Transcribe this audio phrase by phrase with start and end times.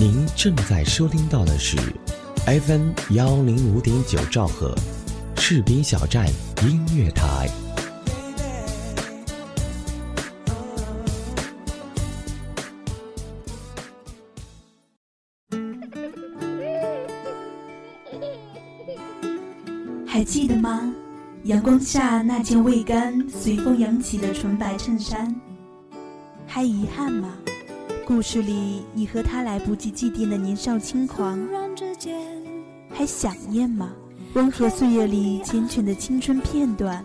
[0.00, 1.76] 您正在收听到的是
[2.46, 4.74] FM 幺零五点九兆赫，
[5.36, 6.26] 士兵小站
[6.62, 7.50] 音乐台。
[20.06, 20.94] 还记得吗？
[21.44, 25.38] 阳光下那件未干、随风扬起的纯白衬衫。
[26.46, 27.34] 还遗憾吗？
[28.12, 31.38] 故事里你和他来不及祭奠的年少轻狂。
[32.92, 33.92] 还想念吗？
[34.34, 37.04] 温和岁月里缱绻的青春片段。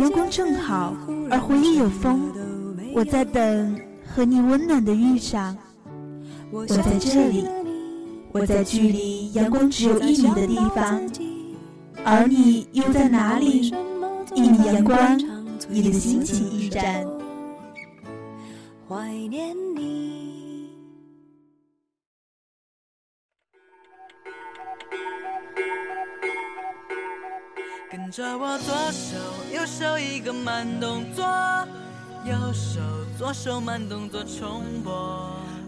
[0.00, 0.96] 阳光正好，
[1.30, 2.28] 而回忆有风。
[2.92, 5.56] 我在等和你温暖的遇上。
[6.50, 7.46] 我在这里，
[8.32, 11.00] 我在距离阳光只有一米的地方。
[12.04, 13.72] 而你又在哪里？
[14.34, 15.16] 一米阳光，
[15.68, 17.06] 你的心情驿站。
[18.88, 20.70] 怀念你。
[27.90, 29.16] 跟着我左手
[29.52, 31.22] 右手一个慢动作，
[32.24, 32.80] 右手
[33.18, 34.90] 左手慢动作重播。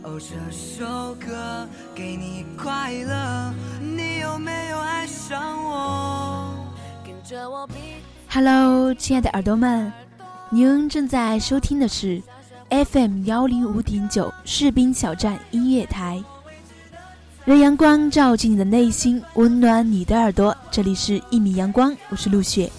[0.02, 6.54] 哦，这首歌给你快乐，你有没有爱上我？
[7.04, 7.68] 跟着我
[8.30, 9.92] Hello，亲爱的耳朵们，
[10.50, 12.22] 您正在收听的是。
[12.70, 16.22] FM 幺零五点九士兵小站音乐台，
[17.44, 20.56] 让阳光照进你的内心，温暖你的耳朵。
[20.70, 22.70] 这里是一米阳光，我是陆雪。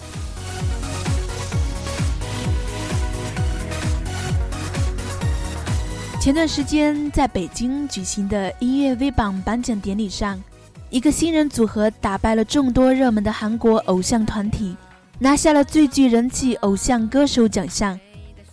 [6.21, 10.41] 前段时间在北京举行的音乐 V 榜颁奖典礼上，
[10.89, 14.77] 一个新人组合打败了众多热门的韩国偶像团体，
[15.19, 17.99] 拿下了最具人气偶像歌手奖项。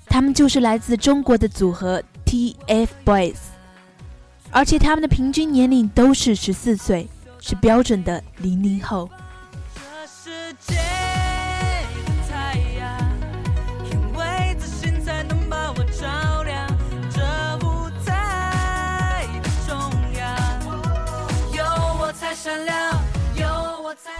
[0.08, 3.36] 他们就是来自中国的组合 TFBOYS，
[4.50, 7.08] 而且他们的平均年龄都是十四岁，
[7.40, 9.08] 是标准的零零后。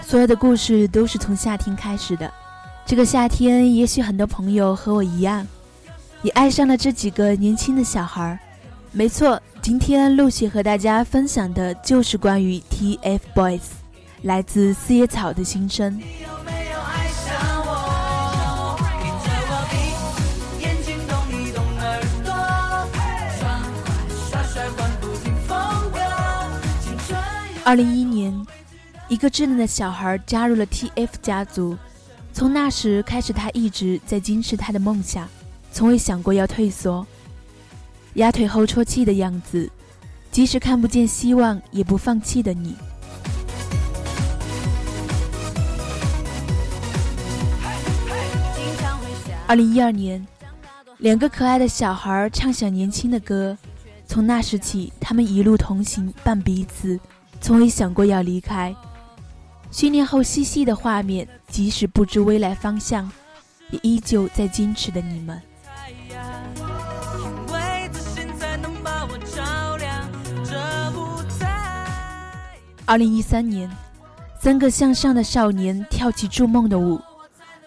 [0.07, 2.33] 所有的故事都是从夏天开始的，
[2.87, 5.47] 这个夏天，也许很多朋友和我一样。
[6.23, 8.39] 也爱上了这几个年轻的小孩儿，
[8.91, 13.61] 没错，今天陆续和大家分享的就是关于 TFBOYS，
[14.23, 16.01] 来自四叶草的心声。
[27.65, 28.47] 二零一一年，
[29.09, 31.77] 一个稚嫩的小孩加入了 TF 家族，
[32.33, 35.29] 从那时开始，他一直在坚持他的梦想。
[35.79, 37.07] 从未想过要退缩，
[38.15, 39.71] 压腿后啜泣的样子，
[40.33, 42.75] 即使看不见希望也不放弃的你。
[49.47, 50.27] 二零一二年，
[50.99, 53.57] 两个可爱的小孩唱响年轻的歌，
[54.05, 56.99] 从那时起，他们一路同行伴彼此，
[57.41, 58.75] 从未想过要离开。
[59.71, 63.09] 训练后嬉戏的画面，即使不知未来方向，
[63.71, 65.41] 也依旧在坚持的你们。
[72.87, 73.71] 二零一三年，
[74.41, 76.99] 三个向上的少年跳起筑梦的舞。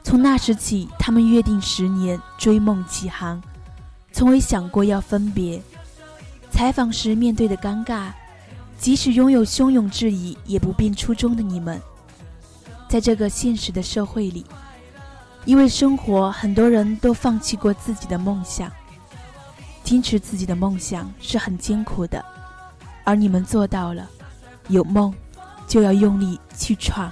[0.04, 3.40] 从那时起，他们约定十年追梦起航，
[4.12, 5.62] 从未想过要分别。
[6.50, 8.08] 采访时面对的尴尬，
[8.80, 11.80] 即使拥有汹涌质疑，也不变初衷的你们，
[12.90, 14.44] 在这个现实的社会里，
[15.46, 18.72] 因为生活，很多人都放弃过自己的梦想。
[19.84, 22.24] 坚持自己的梦想是很艰苦的，
[23.04, 24.08] 而你们做到了。
[24.68, 25.14] 有梦，
[25.68, 27.12] 就要用力去闯。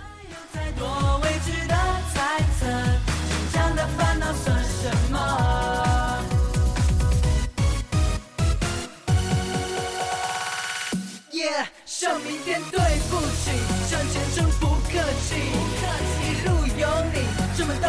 [11.32, 12.80] 耶，向明天对
[13.10, 13.52] 不起，
[13.88, 15.36] 向前冲不客气，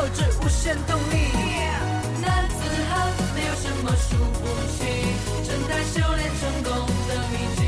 [0.00, 1.28] 斗志，无限动力。
[2.22, 2.54] 男子
[2.88, 4.80] 汉没有什么输不起，
[5.46, 6.72] 正在修炼成功
[7.06, 7.60] 的秘籍。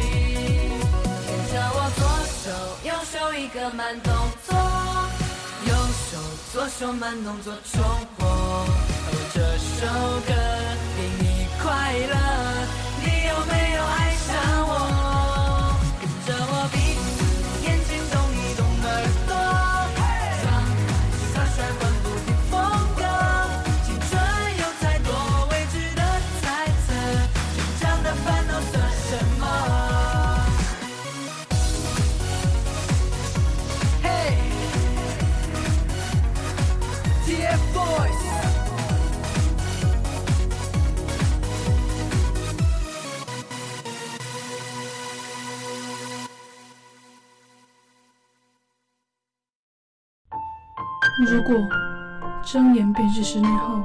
[1.27, 2.01] 牵着我左
[2.41, 2.49] 手
[2.89, 4.11] 右手一个慢动
[4.47, 4.57] 作，
[5.67, 5.75] 右
[6.09, 6.17] 手
[6.55, 7.83] 左手慢动作重
[8.17, 8.67] 播。
[9.35, 9.87] 这首
[10.27, 10.33] 歌
[10.97, 12.17] 给你快乐，
[13.01, 14.12] 你有没有爱
[51.45, 51.69] 如果
[52.41, 53.83] 睁眼便是十年后，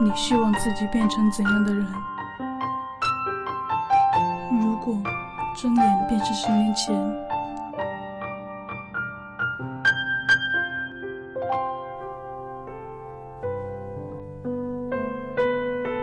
[0.00, 1.86] 你希望自己变成怎样的人？
[4.60, 4.96] 如果
[5.56, 6.92] 睁眼便是十年前，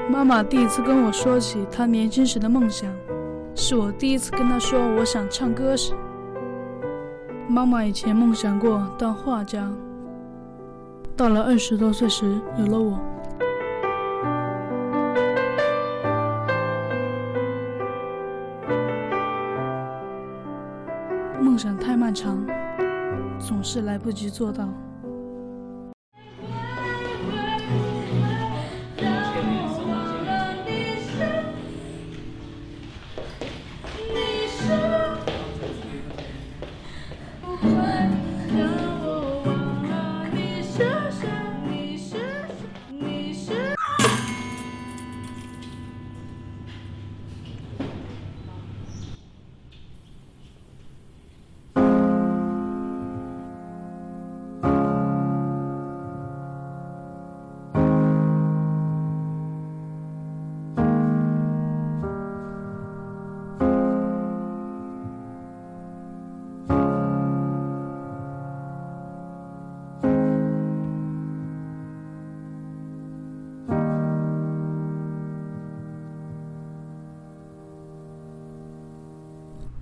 [0.09, 2.89] 妈妈第一次跟我说起她年轻时的梦想，
[3.53, 5.93] 是我第一次跟她说我想唱歌时。
[7.49, 9.69] 妈妈以前梦想过当画家。
[11.17, 12.25] 到了二十多岁时，
[12.59, 12.99] 有了我。
[21.41, 22.45] 梦想太漫长，
[23.39, 24.67] 总是来不及做到。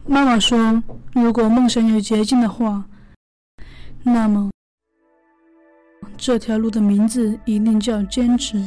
[0.06, 0.84] 妈妈说
[1.14, 2.84] ：“如果梦想有捷径的话，
[4.04, 4.52] 那么
[6.18, 8.62] 这条路的名字一定叫坚持。”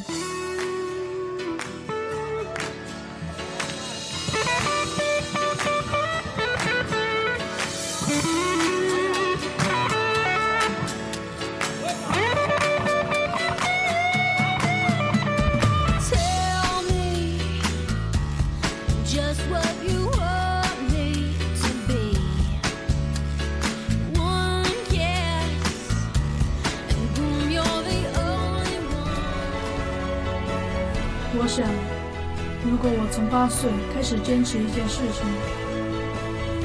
[32.76, 35.24] 如果我从八岁开始坚持一件事情，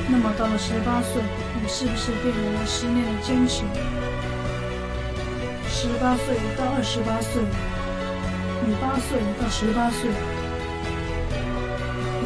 [0.09, 1.21] 那么到了十八岁，
[1.55, 3.63] 你是不是便有了十年的坚持？
[5.69, 7.41] 十八岁到二十八岁，
[8.67, 10.11] 你八岁到十八岁，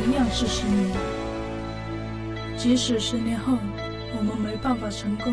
[0.07, 0.89] 一样是十年。
[2.57, 3.55] 即使十年后
[4.17, 5.31] 我们没办法成功，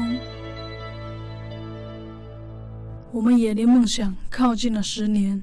[3.12, 5.43] 我们也离梦想靠近了十年。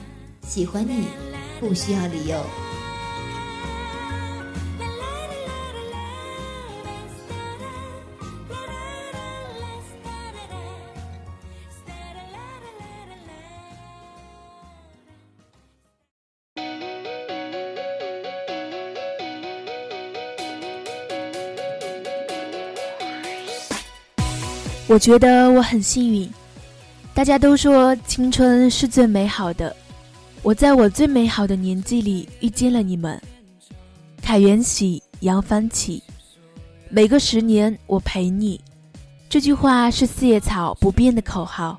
[0.53, 1.05] 喜欢你，
[1.61, 2.35] 不需要理由。
[24.89, 26.29] 我觉得我很幸运。
[27.13, 29.73] 大家都说青春是最美好的。
[30.43, 33.21] 我在我最美好的年纪里遇见了你们，
[34.23, 36.01] 凯元喜，扬帆起，
[36.89, 38.59] 每个十年我陪你。
[39.29, 41.77] 这句话是四叶草不变的口号。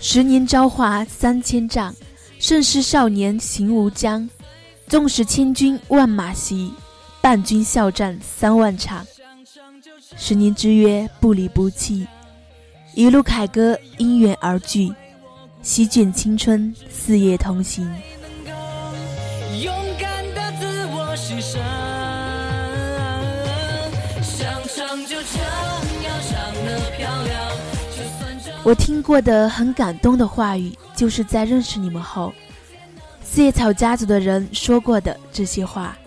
[0.00, 1.94] 十年朝华三千丈，
[2.40, 4.28] 盛世少年行无疆。
[4.86, 6.72] 纵使千军万马袭，
[7.20, 9.04] 伴君笑战三万场。
[10.16, 12.06] 十年之约，不离不弃，
[12.94, 14.94] 一路凯歌，因缘而聚，
[15.62, 17.90] 席卷青春，四夜同行。
[28.62, 32.32] 我听过的很感动的话语，就是在认识你们后。
[33.34, 35.98] 四叶草家族的人说过的这些话。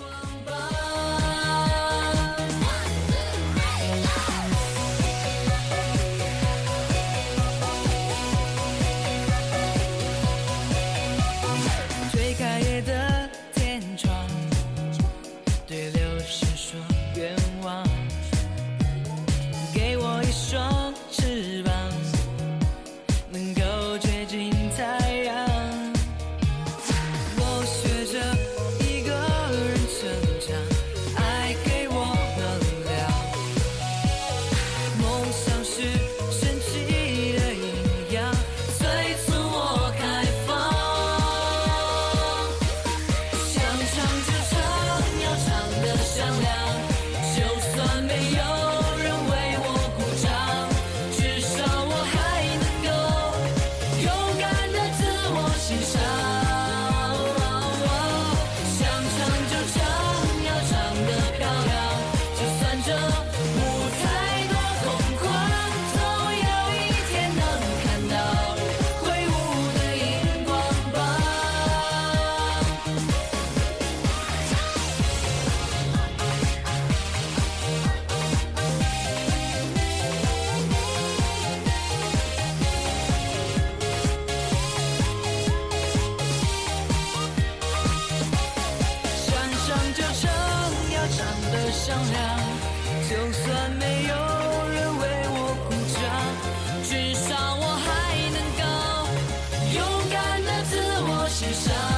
[101.39, 101.96] 是什。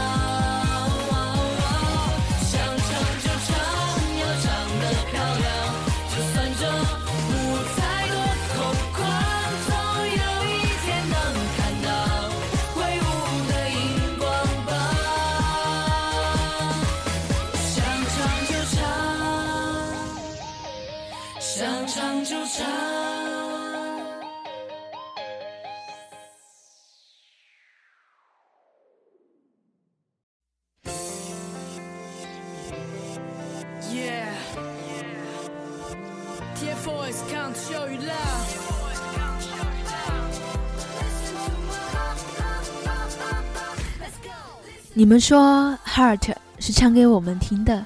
[45.00, 45.40] 你们说
[45.90, 46.18] 《Heart》
[46.60, 47.86] 是唱给我们听的，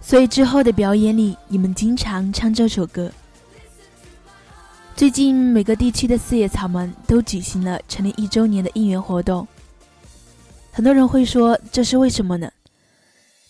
[0.00, 3.12] 所以之后的表演里，你们经常唱这首歌。
[4.96, 9.46] 最近每个地区的四叶草们都举行了成立一周年的应援活动。
[10.72, 12.50] 很多人会说，这是为什么呢？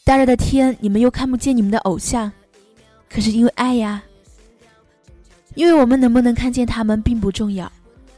[0.03, 2.33] 大热的天，你们又看不见你们的偶像，
[3.09, 4.03] 可是因为爱呀。
[5.55, 7.71] 因为我们能不能看见他们并不重要，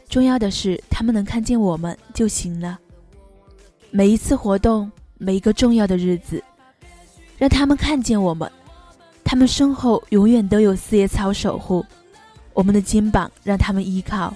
[0.09, 2.79] 重要的是他们能看见我们就行了。
[3.93, 6.43] 每一次活动，每一个重要的日子，
[7.37, 8.51] 让他们看见我们，
[9.25, 11.85] 他们身后永远都有四叶草守护，
[12.53, 14.33] 我们的肩膀让他们依靠。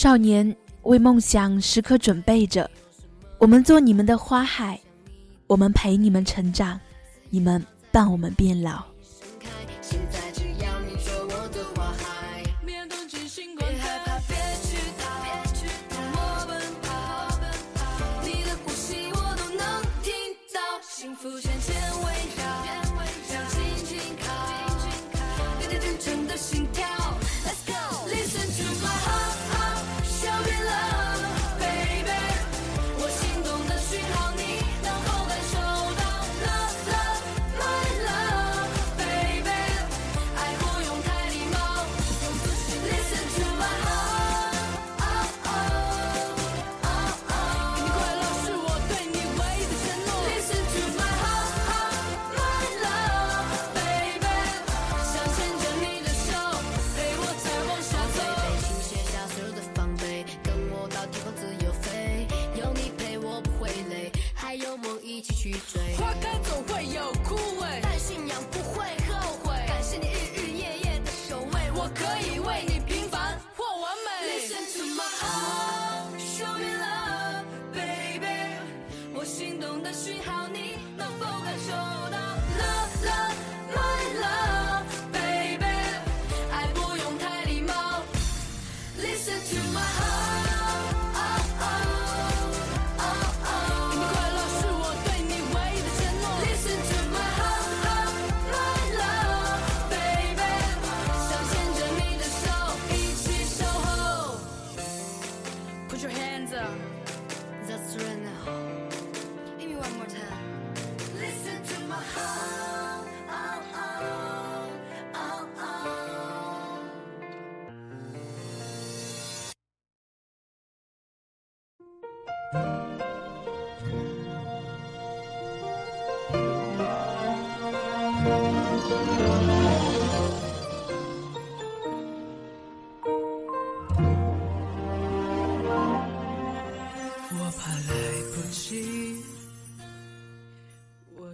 [0.00, 2.70] 少年为梦想时刻准备着，
[3.36, 4.80] 我们做你们的花海，
[5.46, 6.80] 我们陪你们成长，
[7.28, 8.82] 你们伴我们变老。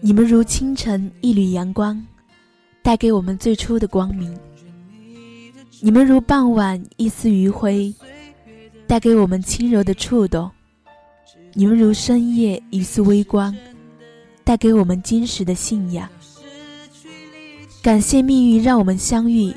[0.06, 2.00] 你们如清晨一缕阳光，
[2.80, 4.32] 带给我们最初的光明；
[5.80, 7.92] 你们如傍晚一丝余晖，
[8.86, 10.48] 带给我们轻柔的触动；
[11.54, 13.52] 你们如深夜一丝微光，
[14.44, 16.08] 带给我们坚实的信仰。
[17.82, 19.52] 感谢命运让我们相遇，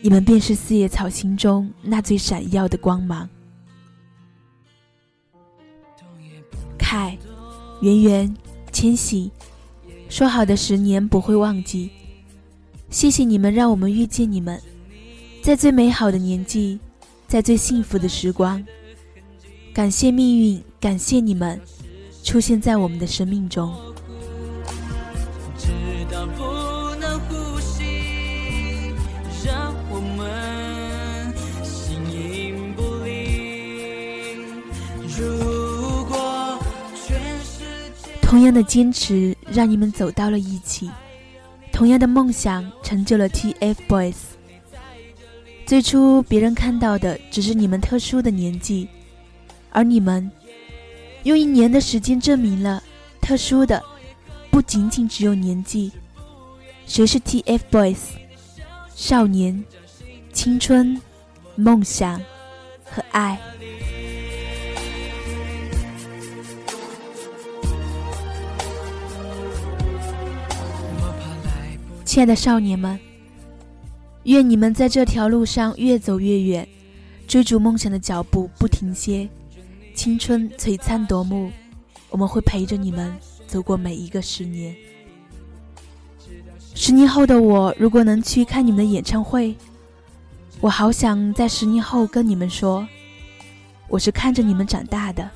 [0.00, 3.28] 你们便是四叶草心中那最闪耀的光芒。
[6.78, 7.18] 凯
[7.82, 8.36] 圆圆、
[8.70, 9.28] 千玺，
[10.10, 11.88] 说好的十年不会忘记。
[12.90, 14.60] 谢谢你们，让我们遇见你们，
[15.40, 16.80] 在最美好的年纪，
[17.28, 18.62] 在最幸福的时光。
[19.72, 21.60] 感谢命运，感谢你们，
[22.24, 23.72] 出现在我们的生命中。
[38.22, 40.90] 同样的坚持让你们走到了一起，
[41.72, 44.14] 同样的梦想成就了 TFBOYS。
[45.66, 48.88] 最初别人看到的只是你们特殊的年纪，
[49.70, 50.30] 而你们
[51.24, 52.82] 用一年的时间证明了，
[53.20, 53.82] 特殊的
[54.50, 55.92] 不仅仅只有年纪。
[56.86, 57.98] 谁是 TFBOYS？
[58.94, 59.64] 少年、
[60.32, 61.00] 青春、
[61.54, 62.20] 梦想
[62.84, 63.40] 和爱。
[72.10, 72.98] 亲爱的少年们，
[74.24, 76.68] 愿你们在这条路上越走越远，
[77.28, 79.28] 追逐梦想的脚步不停歇，
[79.94, 81.52] 青春璀璨夺目。
[82.08, 83.14] 我们会陪着你们
[83.46, 84.74] 走过每一个十年。
[86.74, 89.54] 十年后的我，如果能去看你们的演唱会，
[90.60, 92.84] 我好想在十年后跟你们说，
[93.86, 95.30] 我是看着你们长大的。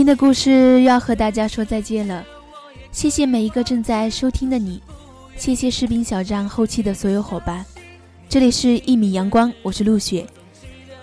[0.00, 2.24] 今天的故事要和大家说再见了，
[2.90, 4.82] 谢谢每一个正在收听的你，
[5.36, 7.62] 谢谢士兵小站后期的所有伙伴。
[8.26, 10.26] 这里是一米阳光，我是陆雪，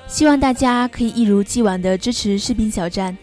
[0.08, 3.16] 希望大家可以一如既往的支持士兵小站，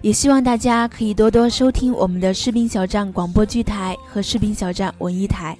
[0.00, 5.56] 也希望大家可以多多收听我们的士兵小站广播剧台和士兵小站文艺台。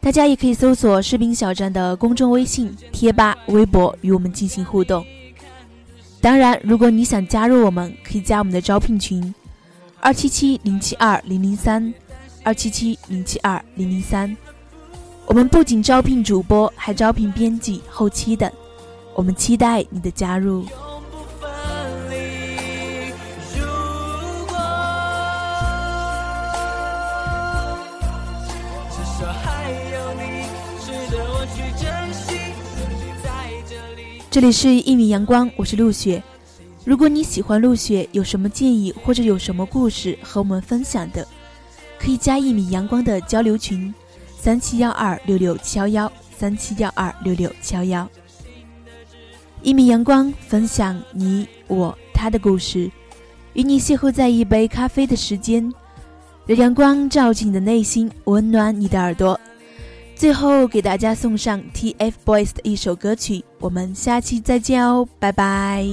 [0.00, 5.04] 大家也可以搜索士兵小站的公众微信、贴吧、微博与我们进行互动。
[6.24, 9.34] 当然，如果你想加入我们，可以加我们的招聘群：
[10.00, 11.92] 二七七零七二零零三，
[12.42, 14.34] 二七七零七二零零三。
[15.26, 18.50] 我们不仅招聘主播，还招聘编辑、后期等。
[19.14, 20.64] 我们期待你的加入。
[34.34, 36.20] 这里是一米阳光，我是陆雪。
[36.84, 41.24] 如果你喜欢陆雪，有什么建议或者有什么故事和我们分享的，
[42.00, 43.94] 可以加一米阳光的交流群：
[44.36, 48.10] 三七幺二六六七幺幺三七幺二六六七幺幺。
[49.62, 52.90] 一米阳光分享你我他的故事，
[53.52, 55.72] 与你邂逅在一杯咖啡的时间，
[56.44, 59.38] 让阳光照进你的内心，温暖你的耳朵。
[60.16, 65.86] 最后给大家送上 TFBOYS 的一首歌曲，我们下期再见哦，拜拜。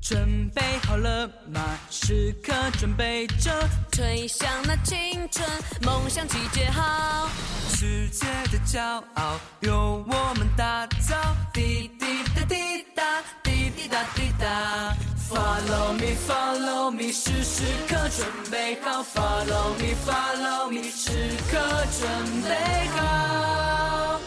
[0.00, 1.78] 准备好了吗？
[2.02, 3.52] 时刻准备着，
[3.92, 5.46] 吹响那青春
[5.82, 7.28] 梦想集结号，
[7.68, 8.80] 世界的骄
[9.14, 11.14] 傲由我们打造。
[11.52, 13.04] 滴滴答滴答，
[13.42, 14.96] 滴滴答滴答。
[15.28, 19.04] Follow me, follow me，时时刻准备好。
[19.04, 21.12] Follow me, follow me，时
[21.50, 21.58] 刻
[22.00, 24.20] 准备好。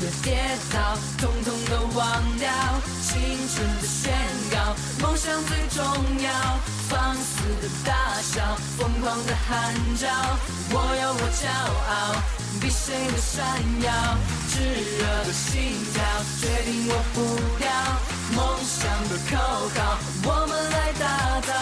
[0.00, 0.38] 的跌
[0.72, 2.48] 倒，统统都忘掉。
[3.02, 4.12] 青春的宣
[4.50, 5.84] 告，梦想最重
[6.22, 6.30] 要。
[6.88, 10.08] 放肆的大笑，疯狂的喊叫。
[10.70, 11.48] 我有我骄
[11.90, 12.22] 傲，
[12.60, 13.44] 比谁都闪
[13.82, 13.92] 耀。
[14.48, 14.58] 炙
[14.98, 16.02] 热的心跳，
[16.40, 17.16] 决定我步
[17.58, 17.68] 调。
[18.34, 19.36] 梦想的口
[19.74, 21.52] 号，我们来打造。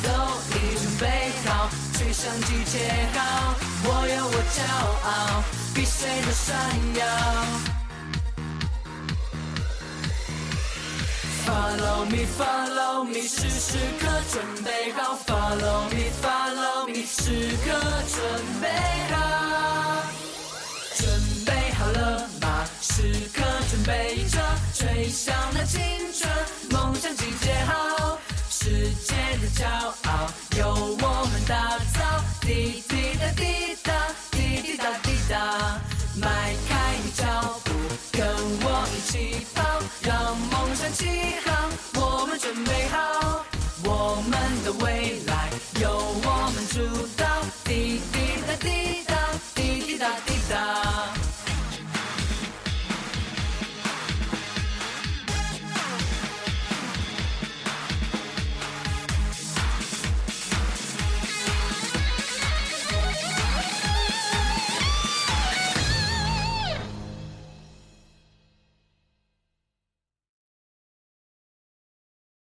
[0.00, 0.08] 都
[0.54, 3.54] 已准备好，吹响集结号。
[3.84, 4.58] 我有我骄
[5.04, 5.42] 傲，
[5.74, 6.54] 比谁都闪
[6.94, 7.77] 耀。
[11.48, 15.18] follow me follow me 时时刻准备好。
[15.26, 17.72] Follow me follow me 时刻
[18.14, 18.20] 准
[18.60, 18.68] 备
[19.10, 19.16] 好。
[20.94, 21.08] 准
[21.46, 22.46] 备好了吗？
[22.82, 22.92] 时
[23.32, 24.38] 刻准备着
[24.74, 25.80] 吹响那青
[26.12, 26.30] 春
[26.70, 28.18] 梦想集结号
[28.50, 29.64] 世界的骄
[30.04, 30.10] 傲
[30.58, 30.77] 有